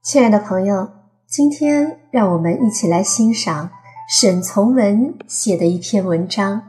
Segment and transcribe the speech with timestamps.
[0.00, 0.90] 亲爱的朋友，
[1.26, 3.70] 今天让我们一起来欣赏
[4.08, 6.62] 沈从文写的一篇文章。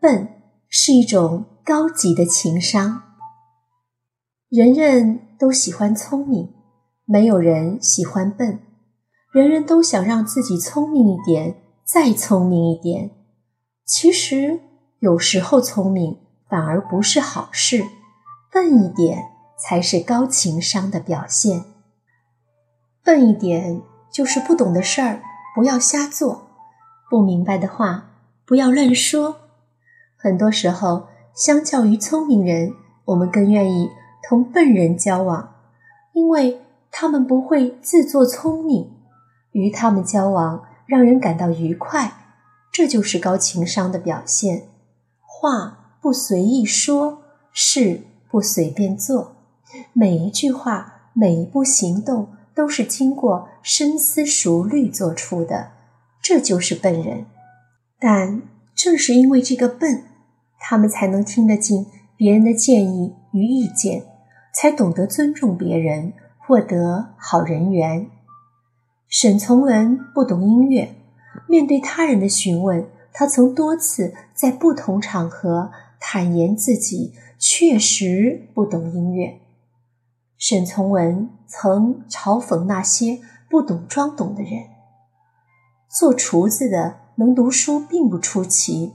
[0.00, 0.33] 笨
[0.76, 3.00] 是一种高级的情商。
[4.48, 6.52] 人人都喜欢聪明，
[7.04, 8.58] 没有人喜欢笨。
[9.32, 13.12] 人人都想让自己聪明一点，再聪明一点。
[13.86, 14.58] 其实
[14.98, 16.18] 有时候聪明
[16.50, 17.84] 反而不是好事，
[18.52, 21.62] 笨一点才是高情商的表现。
[23.04, 23.80] 笨一点
[24.12, 25.22] 就是不懂的事儿
[25.54, 26.48] 不要瞎做，
[27.08, 28.10] 不明白的话
[28.44, 29.36] 不要乱说。
[30.24, 32.72] 很多时候，相较于聪明人，
[33.04, 33.90] 我们更愿意
[34.26, 35.56] 同笨人交往，
[36.14, 38.90] 因为他们不会自作聪明，
[39.52, 42.10] 与他们交往让人感到愉快。
[42.72, 44.62] 这就是高情商的表现。
[45.20, 47.18] 话不随意说，
[47.52, 49.36] 事不随便做，
[49.92, 52.28] 每一句话，每一步行动。
[52.54, 55.72] 都是经过深思熟虑做出的，
[56.22, 57.26] 这就是笨人。
[57.98, 58.42] 但
[58.76, 60.04] 正是因为这个笨，
[60.66, 64.02] 他们才能听得进别人的建议与意见，
[64.54, 68.08] 才懂得尊重别人，获得好人缘。
[69.06, 70.94] 沈从文不懂音乐，
[71.46, 75.70] 面对他人的询问，他曾多次在不同场合
[76.00, 79.40] 坦言自己确实不懂音乐。
[80.38, 83.20] 沈从文曾嘲讽那些
[83.50, 84.64] 不懂装懂的人。
[85.90, 88.94] 做厨子的能读书并不出奇，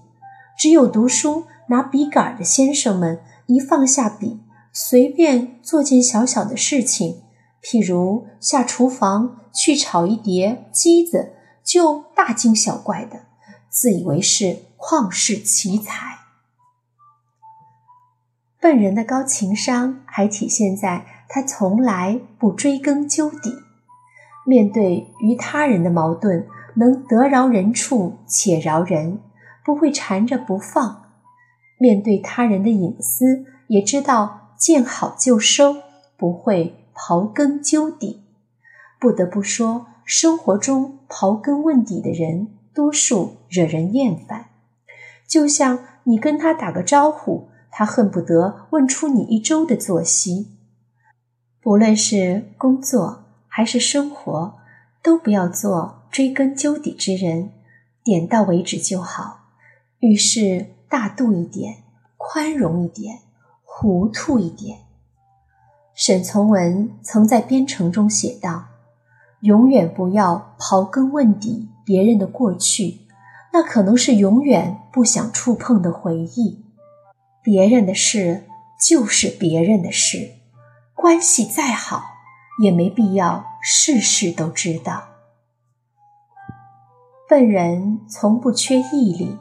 [0.57, 7.21] 只有读书拿笔杆的先生们一放下笔，随便做件小小的事情，
[7.63, 13.21] 譬如下厨房去炒一碟鸡子，就大惊小怪的，
[13.69, 16.19] 自以为是旷世奇才。
[18.61, 21.05] 笨人的高情商还体现在。
[21.31, 23.53] 他从来不追根究底，
[24.47, 26.47] 面对与他人的矛盾，
[26.77, 29.21] 能得饶人处且饶人，
[29.63, 31.08] 不会缠着不放；
[31.79, 35.77] 面对他人的隐私，也知道见好就收，
[36.17, 38.21] 不会刨根究底。
[38.99, 44.47] 不得不说，生活中刨根问底的人，多数惹人厌烦。
[45.25, 50.47] 就像你跟他打个招呼，他恨不得问出你一周的作息。
[51.61, 54.57] 不论是工作还是生活，
[55.01, 57.51] 都不要做追根究底之人，
[58.03, 59.51] 点到为止就好。
[59.99, 61.83] 遇事大度一点，
[62.17, 63.19] 宽容一点，
[63.63, 64.79] 糊涂一点。
[65.93, 68.65] 沈从文曾在编程中写道
[69.41, 73.01] ：“永远不要刨根问底别人的过去，
[73.53, 76.65] 那可能是永远不想触碰的回忆。
[77.43, 78.47] 别人的事
[78.85, 80.35] 就是别人的事。”
[80.95, 82.03] 关系再好，
[82.61, 85.03] 也没必要事事都知道。
[87.29, 89.37] 笨人从不缺毅力，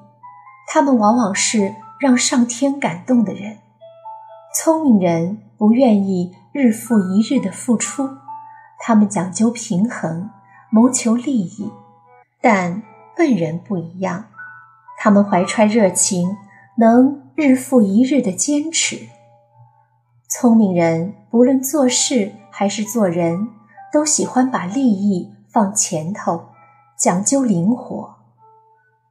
[0.70, 3.58] 他们往往是让上天感动的人。
[4.54, 8.08] 聪明人不愿意日复一日的付出，
[8.78, 10.30] 他们讲究平衡，
[10.70, 11.72] 谋求利益。
[12.40, 12.82] 但
[13.16, 14.26] 笨人不一样，
[14.98, 16.36] 他们怀揣热情，
[16.76, 19.08] 能日复一日的坚持。
[20.28, 23.48] 聪明人不论做事还是做人，
[23.92, 26.50] 都喜欢把利益放前头，
[26.98, 28.17] 讲究灵活；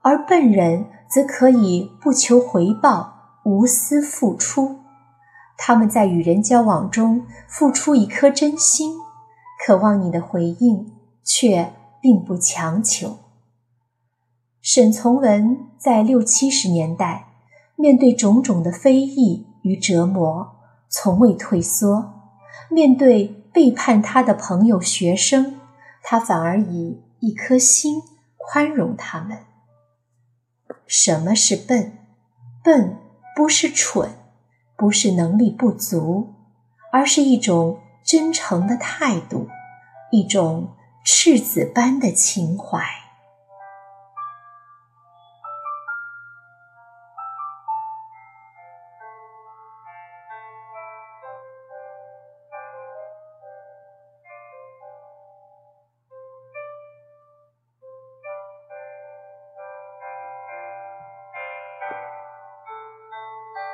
[0.02, 4.80] 而笨人则可以不求回报，无私付出。
[5.58, 8.96] 他们在与人交往中付出一颗真心，
[9.66, 10.94] 渴望你的回应，
[11.24, 13.18] 却并不强求。
[14.62, 17.28] 沈从文在六七十年代，
[17.76, 20.56] 面对种种的非议与折磨。
[20.90, 22.14] 从未退缩，
[22.70, 25.60] 面对背叛他的朋友、学生，
[26.02, 28.02] 他反而以一颗心
[28.38, 29.40] 宽容他们。
[30.88, 31.98] 什么是笨？
[32.64, 32.98] 笨
[33.36, 34.12] 不是蠢，
[34.76, 36.34] 不是能力不足，
[36.92, 39.50] 而是一种真诚的态度，
[40.12, 40.76] 一种
[41.06, 42.82] 赤子般的情怀。